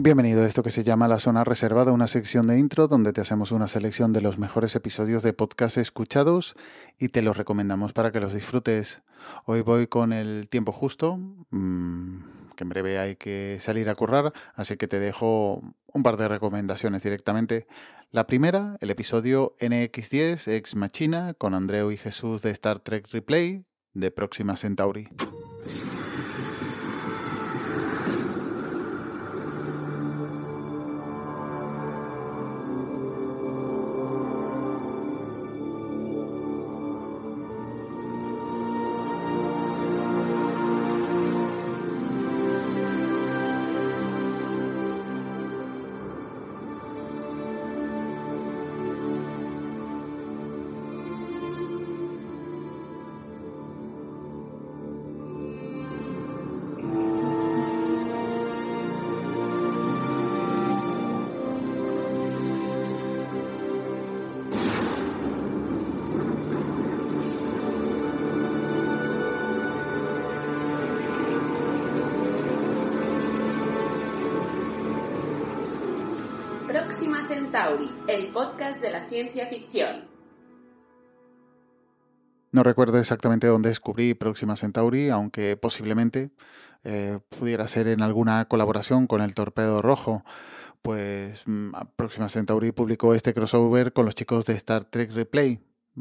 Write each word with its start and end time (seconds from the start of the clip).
Bienvenido 0.00 0.44
a 0.44 0.46
esto 0.46 0.62
que 0.62 0.70
se 0.70 0.84
llama 0.84 1.08
La 1.08 1.18
Zona 1.18 1.42
Reservada, 1.42 1.90
una 1.90 2.06
sección 2.06 2.46
de 2.46 2.56
intro 2.56 2.86
donde 2.86 3.12
te 3.12 3.20
hacemos 3.20 3.50
una 3.50 3.66
selección 3.66 4.12
de 4.12 4.20
los 4.20 4.38
mejores 4.38 4.76
episodios 4.76 5.24
de 5.24 5.32
podcast 5.32 5.76
escuchados 5.76 6.54
y 7.00 7.08
te 7.08 7.20
los 7.20 7.36
recomendamos 7.36 7.92
para 7.92 8.12
que 8.12 8.20
los 8.20 8.32
disfrutes. 8.32 9.02
Hoy 9.44 9.62
voy 9.62 9.88
con 9.88 10.12
el 10.12 10.46
tiempo 10.48 10.70
justo, 10.70 11.16
mmm, 11.50 12.20
que 12.54 12.62
en 12.62 12.68
breve 12.68 13.00
hay 13.00 13.16
que 13.16 13.58
salir 13.60 13.88
a 13.88 13.96
currar, 13.96 14.32
así 14.54 14.76
que 14.76 14.86
te 14.86 15.00
dejo 15.00 15.64
un 15.92 16.02
par 16.04 16.16
de 16.16 16.28
recomendaciones 16.28 17.02
directamente. 17.02 17.66
La 18.12 18.28
primera, 18.28 18.76
el 18.80 18.90
episodio 18.90 19.56
NX10 19.58 20.46
Ex 20.46 20.76
Machina 20.76 21.34
con 21.34 21.54
Andreu 21.54 21.90
y 21.90 21.96
Jesús 21.96 22.40
de 22.42 22.52
Star 22.52 22.78
Trek 22.78 23.08
Replay 23.10 23.64
de 23.94 24.12
Próxima 24.12 24.54
Centauri. 24.54 25.08
Próxima 76.88 77.28
Centauri, 77.28 77.90
el 78.08 78.28
podcast 78.32 78.80
de 78.80 78.90
la 78.90 79.06
ciencia 79.10 79.46
ficción. 79.46 80.08
No 82.50 82.62
recuerdo 82.62 82.98
exactamente 82.98 83.46
dónde 83.46 83.68
descubrí 83.68 84.14
Próxima 84.14 84.56
Centauri, 84.56 85.10
aunque 85.10 85.58
posiblemente 85.58 86.30
eh, 86.84 87.18
pudiera 87.28 87.68
ser 87.68 87.88
en 87.88 88.00
alguna 88.00 88.46
colaboración 88.46 89.06
con 89.06 89.20
el 89.20 89.34
Torpedo 89.34 89.82
Rojo. 89.82 90.24
Pues 90.80 91.42
mm, 91.44 91.72
Próxima 91.94 92.30
Centauri 92.30 92.72
publicó 92.72 93.12
este 93.12 93.34
crossover 93.34 93.92
con 93.92 94.06
los 94.06 94.14
chicos 94.14 94.46
de 94.46 94.54
Star 94.54 94.86
Trek 94.86 95.12
Replay, 95.12 95.60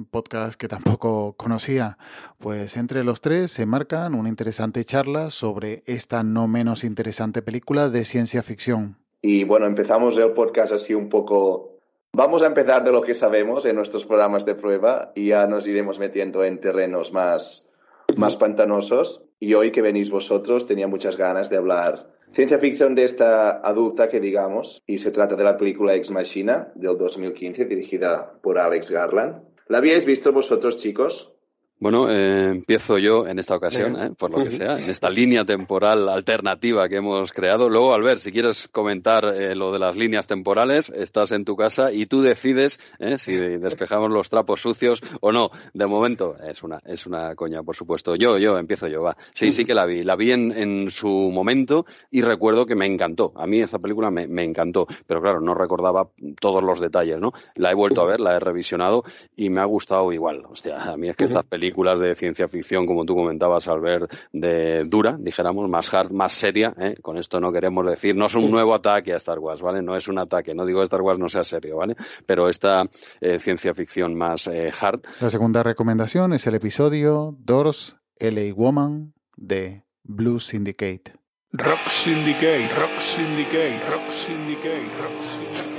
podcast 0.09 0.57
que 0.57 0.69
tampoco 0.69 1.35
conocía. 1.35 1.97
Pues 2.37 2.77
entre 2.77 3.03
los 3.03 3.19
tres 3.19 3.51
se 3.51 3.65
marcan 3.65 4.15
una 4.15 4.29
interesante 4.29 4.85
charla 4.85 5.31
sobre 5.31 5.83
esta 5.85 6.23
no 6.23 6.47
menos 6.47 6.85
interesante 6.85 7.41
película 7.41 7.89
de 7.89 8.05
ciencia 8.05 8.41
ficción. 8.41 9.05
Y 9.29 9.43
bueno, 9.43 9.65
empezamos 9.65 10.17
el 10.17 10.31
podcast 10.31 10.71
así 10.71 10.93
un 10.93 11.09
poco... 11.09 11.81
Vamos 12.13 12.43
a 12.43 12.45
empezar 12.45 12.85
de 12.85 12.93
lo 12.93 13.01
que 13.01 13.13
sabemos 13.13 13.65
en 13.65 13.75
nuestros 13.75 14.05
programas 14.05 14.45
de 14.45 14.55
prueba 14.55 15.11
y 15.15 15.27
ya 15.27 15.45
nos 15.47 15.67
iremos 15.67 15.99
metiendo 15.99 16.45
en 16.45 16.61
terrenos 16.61 17.11
más, 17.11 17.67
más 18.15 18.37
pantanosos. 18.37 19.25
Y 19.37 19.53
hoy 19.53 19.71
que 19.71 19.81
venís 19.81 20.09
vosotros 20.09 20.65
tenía 20.65 20.87
muchas 20.87 21.17
ganas 21.17 21.49
de 21.49 21.57
hablar 21.57 22.05
ciencia 22.31 22.57
ficción 22.57 22.95
de 22.95 23.03
esta 23.03 23.59
adulta 23.59 24.07
que 24.07 24.21
digamos, 24.21 24.81
y 24.87 24.99
se 24.99 25.11
trata 25.11 25.35
de 25.35 25.43
la 25.43 25.57
película 25.57 25.93
Ex 25.95 26.09
Machina 26.09 26.71
del 26.75 26.97
2015 26.97 27.65
dirigida 27.65 28.31
por 28.41 28.57
Alex 28.57 28.91
Garland. 28.91 29.43
¿La 29.67 29.79
habíais 29.79 30.05
visto 30.05 30.31
vosotros, 30.31 30.77
chicos? 30.77 31.33
Bueno, 31.79 32.09
eh, 32.09 32.49
empiezo 32.49 32.97
yo 32.97 33.27
en 33.27 33.37
esta 33.37 33.55
ocasión, 33.55 33.95
eh, 34.01 34.09
por 34.17 34.31
lo 34.31 34.43
que 34.43 34.49
sea, 34.49 34.79
en 34.79 34.89
esta 34.89 35.11
línea 35.11 35.45
temporal 35.45 36.09
alternativa 36.09 36.89
que 36.89 36.95
hemos 36.95 37.31
creado. 37.31 37.69
Luego, 37.69 37.93
Albert, 37.93 38.19
si 38.19 38.31
quieres 38.31 38.67
comentar 38.67 39.25
eh, 39.25 39.53
lo 39.53 39.71
de 39.71 39.77
las 39.77 39.95
líneas 39.95 40.25
temporales, 40.25 40.89
estás 40.89 41.31
en 41.33 41.45
tu 41.45 41.55
casa 41.55 41.91
y 41.91 42.07
tú 42.07 42.23
decides 42.23 42.79
eh, 42.97 43.19
si 43.19 43.35
despejamos 43.35 44.09
los 44.09 44.27
trapos 44.31 44.59
sucios 44.59 45.03
o 45.21 45.31
no. 45.31 45.51
De 45.75 45.85
momento, 45.85 46.35
es 46.43 46.63
una, 46.63 46.79
es 46.83 47.05
una 47.05 47.35
coña, 47.35 47.61
por 47.61 47.75
supuesto. 47.75 48.15
Yo, 48.15 48.39
yo, 48.39 48.57
empiezo 48.57 48.87
yo, 48.87 49.03
va. 49.03 49.15
Sí, 49.35 49.51
sí 49.51 49.63
que 49.63 49.75
la 49.75 49.85
vi. 49.85 50.03
La 50.03 50.15
vi 50.15 50.31
en, 50.31 50.51
en 50.53 50.89
su 50.89 51.07
momento 51.07 51.85
y 52.09 52.23
recuerdo 52.23 52.65
que 52.65 52.73
me 52.73 52.87
encantó. 52.87 53.33
A 53.35 53.45
mí 53.45 53.61
esta 53.61 53.77
película 53.77 54.09
me, 54.09 54.25
me 54.25 54.43
encantó, 54.43 54.87
pero 55.05 55.21
claro, 55.21 55.41
no 55.41 55.53
recordaba 55.53 56.07
todos 56.41 56.63
los 56.63 56.79
detalles, 56.79 57.19
¿no? 57.19 57.33
La 57.53 57.69
he 57.69 57.75
vuelto 57.75 58.01
a 58.01 58.05
ver, 58.05 58.19
la 58.19 58.35
he 58.35 58.39
revisionado 58.39 59.03
y 59.35 59.51
me 59.51 59.61
ha 59.61 59.65
gustado 59.65 60.11
igual. 60.11 60.43
Hostia, 60.49 60.81
a 60.81 60.97
mí 60.97 61.09
es 61.09 61.15
que 61.15 61.25
estas 61.25 61.45
películas 61.45 61.66
películas 61.67 61.99
de 61.99 62.15
ciencia 62.15 62.47
ficción, 62.47 62.85
como 62.85 63.03
tú 63.03 63.13
comentabas, 63.13 63.67
al 63.67 63.81
ver 63.81 64.07
de 64.31 64.83
dura, 64.85 65.17
dijéramos, 65.19 65.69
más 65.69 65.93
hard, 65.93 66.11
más 66.11 66.31
seria. 66.31 66.73
¿eh? 66.79 66.95
Con 67.01 67.17
esto 67.17 67.41
no 67.41 67.51
queremos 67.51 67.85
decir, 67.85 68.15
no 68.15 68.27
es 68.27 68.35
un 68.35 68.49
nuevo 68.49 68.73
ataque 68.73 69.13
a 69.13 69.17
Star 69.17 69.39
Wars, 69.39 69.61
¿vale? 69.61 69.81
No 69.81 69.97
es 69.97 70.07
un 70.07 70.17
ataque, 70.17 70.55
no 70.55 70.65
digo 70.65 70.79
que 70.79 70.85
Star 70.85 71.01
Wars 71.01 71.19
no 71.19 71.27
sea 71.27 71.43
serio, 71.43 71.75
¿vale? 71.75 71.95
Pero 72.25 72.47
esta 72.47 72.83
eh, 73.19 73.37
ciencia 73.39 73.73
ficción 73.73 74.15
más 74.15 74.47
eh, 74.47 74.71
hard. 74.79 75.01
La 75.19 75.29
segunda 75.29 75.61
recomendación 75.61 76.31
es 76.31 76.47
el 76.47 76.55
episodio 76.55 77.35
Doors 77.37 77.97
LA 78.17 78.53
Woman 78.55 79.13
de 79.35 79.83
Blue 80.03 80.39
Syndicate. 80.39 81.13
Rock 81.51 81.89
Syndicate, 81.89 82.69
Rock 82.69 82.97
Syndicate, 82.99 83.81
Rock 83.89 84.09
Syndicate, 84.09 84.89
Rock 85.01 85.21
Syndicate. 85.21 85.76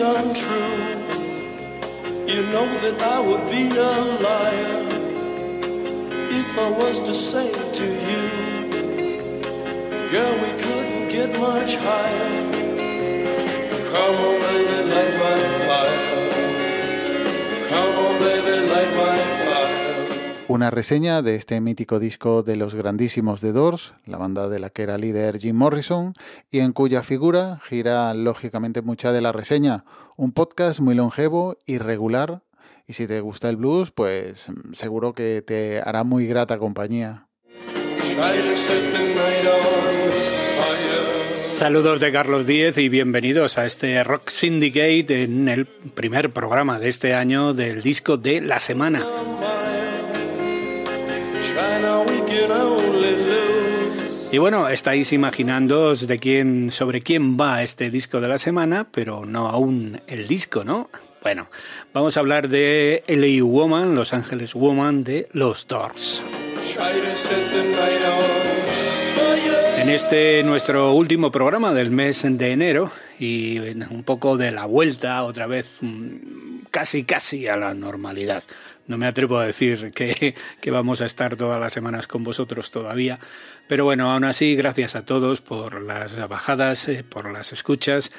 Untrue. 0.00 0.76
You 2.26 2.42
know 2.52 2.66
that 2.84 3.02
I 3.02 3.20
would 3.20 3.44
be 3.50 3.68
a 3.76 3.92
liar 4.26 4.82
if 6.32 6.58
I 6.58 6.70
was 6.70 7.00
to 7.02 7.12
say 7.14 7.50
to 7.52 7.86
you, 8.08 8.22
girl, 10.10 10.34
we 10.44 10.50
couldn't 10.62 11.08
get 11.08 11.38
much 11.38 11.76
higher. 11.76 12.30
Come 13.92 14.16
on, 14.26 14.40
baby, 14.42 14.79
Una 20.50 20.68
reseña 20.68 21.22
de 21.22 21.36
este 21.36 21.60
mítico 21.60 22.00
disco 22.00 22.42
de 22.42 22.56
los 22.56 22.74
grandísimos 22.74 23.40
The 23.40 23.52
Doors, 23.52 23.94
la 24.04 24.18
banda 24.18 24.48
de 24.48 24.58
la 24.58 24.70
que 24.70 24.82
era 24.82 24.98
líder 24.98 25.38
Jim 25.38 25.54
Morrison, 25.54 26.12
y 26.50 26.58
en 26.58 26.72
cuya 26.72 27.04
figura 27.04 27.60
gira 27.68 28.12
lógicamente 28.14 28.82
mucha 28.82 29.12
de 29.12 29.20
la 29.20 29.30
reseña. 29.30 29.84
Un 30.16 30.32
podcast 30.32 30.80
muy 30.80 30.96
longevo 30.96 31.56
y 31.66 31.78
regular, 31.78 32.42
y 32.88 32.94
si 32.94 33.06
te 33.06 33.20
gusta 33.20 33.48
el 33.48 33.58
blues, 33.58 33.92
pues 33.92 34.46
seguro 34.72 35.12
que 35.12 35.40
te 35.46 35.82
hará 35.84 36.02
muy 36.02 36.26
grata 36.26 36.58
compañía. 36.58 37.28
Saludos 41.40 42.00
de 42.00 42.10
Carlos 42.10 42.44
Díez 42.48 42.76
y 42.76 42.88
bienvenidos 42.88 43.56
a 43.56 43.66
este 43.66 44.02
Rock 44.02 44.30
Syndicate 44.30 45.22
en 45.22 45.48
el 45.48 45.66
primer 45.66 46.32
programa 46.32 46.80
de 46.80 46.88
este 46.88 47.14
año 47.14 47.54
del 47.54 47.82
disco 47.82 48.16
de 48.16 48.40
la 48.40 48.58
semana. 48.58 49.06
Y 54.32 54.38
bueno, 54.38 54.68
estáis 54.68 55.12
imaginándoos 55.12 56.06
de 56.06 56.18
quién, 56.20 56.70
sobre 56.70 57.00
quién 57.00 57.36
va 57.36 57.64
este 57.64 57.90
disco 57.90 58.20
de 58.20 58.28
la 58.28 58.38
semana, 58.38 58.86
pero 58.88 59.24
no 59.24 59.48
aún 59.48 60.00
el 60.06 60.28
disco, 60.28 60.62
¿no? 60.62 60.88
Bueno, 61.20 61.48
vamos 61.92 62.16
a 62.16 62.20
hablar 62.20 62.48
de 62.48 63.02
LA 63.08 63.42
Woman, 63.44 63.96
Los 63.96 64.12
Ángeles 64.12 64.54
Woman 64.54 65.02
de 65.02 65.28
Los 65.32 65.66
Doors. 65.66 66.22
En 69.78 69.88
este 69.88 70.44
nuestro 70.44 70.92
último 70.92 71.32
programa 71.32 71.74
del 71.74 71.90
mes 71.90 72.24
de 72.24 72.52
enero 72.52 72.92
y 73.18 73.58
un 73.58 74.04
poco 74.04 74.36
de 74.36 74.52
la 74.52 74.64
vuelta 74.64 75.24
otra 75.24 75.48
vez 75.48 75.78
casi, 76.70 77.04
casi 77.04 77.48
a 77.48 77.56
la 77.56 77.74
normalidad. 77.74 78.42
No 78.86 78.98
me 78.98 79.06
atrevo 79.06 79.38
a 79.38 79.46
decir 79.46 79.92
que, 79.92 80.34
que, 80.60 80.70
vamos 80.70 81.00
a 81.00 81.06
estar 81.06 81.36
todas 81.36 81.60
las 81.60 81.72
semanas 81.72 82.06
con 82.06 82.24
vosotros 82.24 82.70
todavía, 82.70 83.18
pero 83.68 83.84
bueno, 83.84 84.10
aún 84.10 84.24
así, 84.24 84.56
gracias 84.56 84.96
a 84.96 85.04
todos 85.04 85.40
por 85.40 85.80
las 85.82 86.28
bajadas, 86.28 86.88
eh, 86.88 87.04
por 87.04 87.30
las 87.32 87.52
escuchas, 87.52 88.10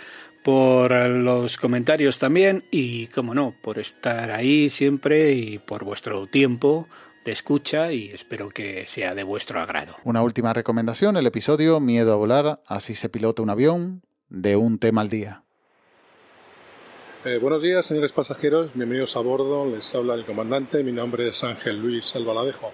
por 0.44 0.92
los 0.92 1.58
comentarios 1.58 2.20
también 2.20 2.64
y, 2.72 3.08
como 3.08 3.34
no, 3.34 3.54
por 3.62 3.80
estar 3.80 4.32
ahí 4.32 4.70
siempre 4.70 5.34
y 5.34 5.60
por 5.60 5.84
vuestro 5.84 6.26
tiempo 6.28 6.88
de 7.24 7.32
escucha 7.32 7.92
y 7.92 8.10
espero 8.10 8.50
que 8.50 8.86
sea 8.88 9.14
de 9.14 9.24
vuestro 9.24 9.62
agrado. 9.62 9.96
Una 10.04 10.22
última 10.24 10.54
recomendación, 10.54 11.18
el 11.18 11.28
episodio 11.28 11.80
Miedo 11.80 12.14
a 12.14 12.16
volar, 12.16 12.62
así 12.66 12.96
se 12.96 13.10
pilota 13.10 13.42
un 13.42 13.50
avión, 13.50 14.02
de 14.30 14.56
un 14.56 14.80
tema 14.80 15.02
al 15.02 15.10
día. 15.10 15.44
Eh, 17.24 17.38
buenos 17.38 17.62
días, 17.62 17.86
señores 17.86 18.12
pasajeros, 18.12 18.74
bienvenidos 18.74 19.16
a 19.16 19.20
bordo, 19.20 19.68
les 19.68 19.94
habla 19.94 20.16
el 20.16 20.26
comandante, 20.26 20.84
mi 20.84 20.92
nombre 20.92 21.28
es 21.28 21.44
Ángel 21.44 21.80
Luis 21.80 22.16
Albaladejo. 22.16 22.72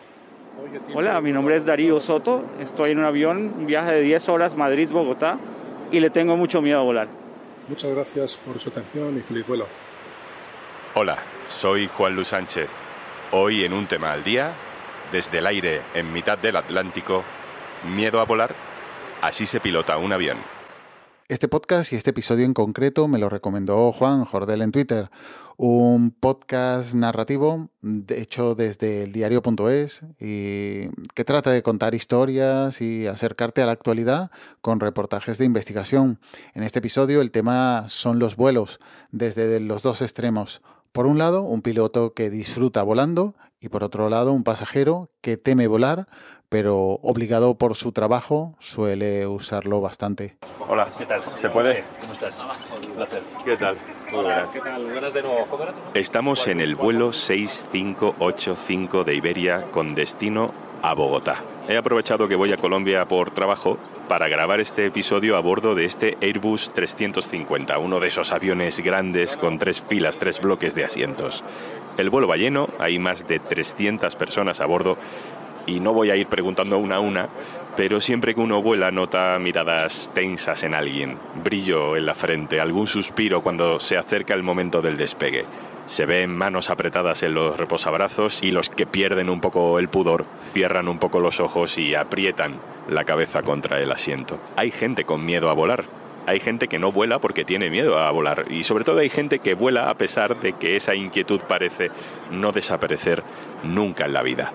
Hola, 0.95 1.19
mi 1.19 1.33
nombre 1.33 1.57
es 1.57 1.65
Darío 1.65 1.99
Soto, 1.99 2.45
estoy 2.61 2.91
en 2.91 2.99
un 2.99 3.03
avión, 3.03 3.53
un 3.57 3.65
viaje 3.65 3.91
de 3.91 4.01
10 4.03 4.29
horas 4.29 4.55
Madrid-Bogotá 4.55 5.37
y 5.91 5.99
le 5.99 6.09
tengo 6.11 6.37
mucho 6.37 6.61
miedo 6.61 6.79
a 6.79 6.83
volar. 6.83 7.09
Muchas 7.67 7.91
gracias 7.91 8.37
por 8.37 8.57
su 8.57 8.69
atención 8.69 9.17
y 9.17 9.21
feliz 9.21 9.45
vuelo. 9.45 9.67
Hola, 10.95 11.17
soy 11.49 11.89
Juan 11.89 12.15
Luis 12.15 12.29
Sánchez. 12.29 12.69
Hoy 13.31 13.65
en 13.65 13.73
un 13.73 13.85
tema 13.85 14.13
al 14.13 14.23
día, 14.23 14.53
desde 15.11 15.39
el 15.39 15.47
aire 15.47 15.81
en 15.93 16.13
mitad 16.13 16.37
del 16.37 16.55
Atlántico, 16.55 17.25
miedo 17.83 18.21
a 18.21 18.23
volar, 18.23 18.55
así 19.21 19.45
se 19.45 19.59
pilota 19.59 19.97
un 19.97 20.13
avión. 20.13 20.37
Este 21.29 21.49
podcast 21.49 21.91
y 21.91 21.97
este 21.97 22.11
episodio 22.11 22.45
en 22.45 22.53
concreto 22.53 23.09
me 23.09 23.19
lo 23.19 23.27
recomendó 23.27 23.91
Juan 23.91 24.23
Jordel 24.23 24.61
en 24.61 24.71
Twitter, 24.71 25.11
un 25.57 26.11
podcast 26.11 26.93
narrativo 26.93 27.69
hecho 28.07 28.55
desde 28.55 29.03
el 29.03 29.11
diario.es 29.11 30.03
y 30.21 30.87
que 31.15 31.25
trata 31.25 31.51
de 31.51 31.61
contar 31.63 31.95
historias 31.95 32.79
y 32.79 33.07
acercarte 33.07 33.61
a 33.61 33.65
la 33.65 33.73
actualidad 33.73 34.31
con 34.61 34.79
reportajes 34.79 35.37
de 35.37 35.43
investigación. 35.43 36.21
En 36.53 36.63
este 36.63 36.79
episodio 36.79 37.19
el 37.19 37.31
tema 37.31 37.89
son 37.89 38.19
los 38.19 38.37
vuelos 38.37 38.79
desde 39.11 39.59
los 39.59 39.83
dos 39.83 40.01
extremos. 40.01 40.61
Por 40.91 41.05
un 41.05 41.17
lado, 41.17 41.43
un 41.43 41.61
piloto 41.61 42.13
que 42.13 42.29
disfruta 42.29 42.83
volando 42.83 43.35
y 43.59 43.69
por 43.69 43.83
otro 43.83 44.09
lado, 44.09 44.33
un 44.33 44.43
pasajero 44.43 45.09
que 45.21 45.37
teme 45.37 45.67
volar, 45.67 46.07
pero 46.49 46.99
obligado 47.01 47.57
por 47.57 47.75
su 47.75 47.91
trabajo 47.91 48.55
suele 48.59 49.25
usarlo 49.27 49.81
bastante. 49.81 50.37
Hola, 50.67 50.87
¿qué 50.97 51.05
tal? 51.05 51.21
¿Se 51.35 51.49
puede? 51.49 51.83
¿Cómo 52.01 52.13
estás? 52.13 52.45
Un 52.85 52.93
placer. 52.93 53.21
¿Qué 53.43 53.57
tal? 53.57 53.77
Muy 54.11 54.23
buenas. 54.23 54.49
¿Qué 54.53 54.59
tal? 54.59 54.83
Buenas 54.83 55.13
de 55.13 55.23
nuevo. 55.23 55.45
Estamos 55.93 56.47
en 56.47 56.61
el 56.61 56.75
vuelo 56.75 57.13
6585 57.13 59.03
de 59.03 59.15
Iberia 59.15 59.69
con 59.71 59.95
destino 59.95 60.53
a 60.81 60.93
Bogotá. 60.93 61.43
He 61.69 61.75
aprovechado 61.75 62.29
que 62.29 62.35
voy 62.35 62.53
a 62.53 62.57
Colombia 62.57 63.05
por 63.09 63.31
trabajo 63.31 63.77
para 64.07 64.29
grabar 64.29 64.61
este 64.61 64.85
episodio 64.85 65.35
a 65.35 65.41
bordo 65.41 65.75
de 65.75 65.83
este 65.83 66.17
Airbus 66.21 66.71
350, 66.73 67.77
uno 67.77 67.99
de 67.99 68.07
esos 68.07 68.31
aviones 68.31 68.79
grandes 68.79 69.35
con 69.35 69.59
tres 69.59 69.81
filas, 69.81 70.17
tres 70.17 70.39
bloques 70.39 70.75
de 70.75 70.85
asientos. 70.85 71.43
El 71.97 72.09
vuelo 72.09 72.25
va 72.25 72.37
lleno, 72.37 72.69
hay 72.79 72.99
más 72.99 73.27
de 73.27 73.39
300 73.39 74.15
personas 74.15 74.61
a 74.61 74.65
bordo 74.65 74.97
y 75.65 75.81
no 75.81 75.91
voy 75.91 76.09
a 76.09 76.15
ir 76.15 76.27
preguntando 76.27 76.77
una 76.77 76.95
a 76.95 76.99
una, 77.01 77.27
pero 77.75 77.99
siempre 77.99 78.33
que 78.33 78.39
uno 78.39 78.61
vuela 78.61 78.89
nota 78.89 79.37
miradas 79.37 80.09
tensas 80.13 80.63
en 80.63 80.73
alguien, 80.73 81.17
brillo 81.43 81.97
en 81.97 82.05
la 82.05 82.13
frente, 82.13 82.61
algún 82.61 82.87
suspiro 82.87 83.41
cuando 83.41 83.81
se 83.81 83.97
acerca 83.97 84.33
el 84.33 84.41
momento 84.41 84.81
del 84.81 84.95
despegue. 84.95 85.43
Se 85.87 86.05
ven 86.05 86.35
manos 86.35 86.69
apretadas 86.69 87.23
en 87.23 87.33
los 87.33 87.57
reposabrazos 87.57 88.43
y 88.43 88.51
los 88.51 88.69
que 88.69 88.85
pierden 88.85 89.29
un 89.29 89.39
poco 89.39 89.79
el 89.79 89.87
pudor 89.87 90.25
cierran 90.51 90.89
un 90.89 90.99
poco 90.99 91.21
los 91.21 91.39
ojos 91.39 91.77
y 91.77 91.95
aprietan 91.95 92.59
la 92.89 93.05
cabeza 93.05 93.41
contra 93.41 93.79
el 93.79 93.89
asiento. 93.91 94.37
Hay 94.57 94.69
gente 94.71 95.05
con 95.05 95.25
miedo 95.25 95.49
a 95.49 95.53
volar. 95.53 95.85
Hay 96.25 96.41
gente 96.41 96.67
que 96.67 96.77
no 96.77 96.91
vuela 96.91 97.19
porque 97.19 97.45
tiene 97.45 97.69
miedo 97.69 97.97
a 97.97 98.11
volar 98.11 98.47
y 98.49 98.65
sobre 98.65 98.83
todo 98.83 98.99
hay 98.99 99.07
gente 99.07 99.39
que 99.39 99.53
vuela 99.53 99.89
a 99.89 99.93
pesar 99.93 100.41
de 100.41 100.53
que 100.53 100.75
esa 100.75 100.93
inquietud 100.93 101.39
parece 101.47 101.89
no 102.31 102.51
desaparecer 102.51 103.23
nunca 103.63 104.03
en 104.05 104.13
la 104.13 104.23
vida. 104.23 104.51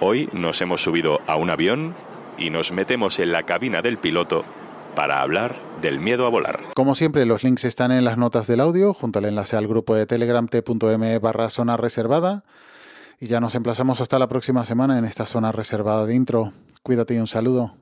Hoy 0.00 0.30
nos 0.32 0.62
hemos 0.62 0.80
subido 0.80 1.20
a 1.26 1.36
un 1.36 1.50
avión 1.50 1.94
y 2.38 2.48
nos 2.48 2.72
metemos 2.72 3.18
en 3.18 3.32
la 3.32 3.42
cabina 3.42 3.82
del 3.82 3.98
piloto 3.98 4.46
para 4.94 5.20
hablar 5.20 5.56
del 5.80 6.00
miedo 6.00 6.26
a 6.26 6.30
volar. 6.30 6.60
Como 6.74 6.94
siempre, 6.94 7.26
los 7.26 7.44
links 7.44 7.64
están 7.64 7.92
en 7.92 8.04
las 8.04 8.16
notas 8.18 8.46
del 8.46 8.60
audio, 8.60 8.94
junto 8.94 9.18
al 9.18 9.26
enlace 9.26 9.56
al 9.56 9.68
grupo 9.68 9.94
de 9.94 10.06
Telegram 10.06 10.48
t.m 10.48 11.18
barra 11.18 11.50
zona 11.50 11.76
reservada. 11.76 12.44
Y 13.20 13.26
ya 13.26 13.40
nos 13.40 13.54
emplazamos 13.54 14.00
hasta 14.00 14.18
la 14.18 14.28
próxima 14.28 14.64
semana 14.64 14.98
en 14.98 15.04
esta 15.04 15.26
zona 15.26 15.52
reservada 15.52 16.04
de 16.06 16.14
intro. 16.14 16.52
Cuídate 16.82 17.14
y 17.14 17.18
un 17.18 17.26
saludo. 17.26 17.74